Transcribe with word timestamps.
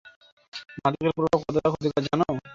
মাদকের 0.77 1.11
প্রভাব 1.15 1.39
কতটা 1.41 1.69
ক্ষতিকর 1.71 2.01
জানো? 2.07 2.27